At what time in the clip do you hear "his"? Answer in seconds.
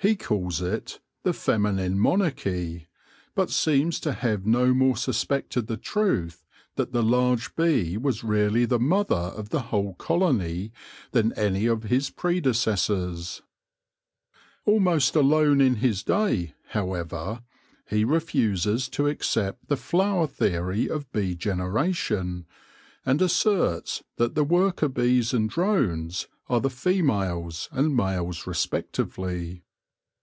11.82-12.10, 15.74-16.04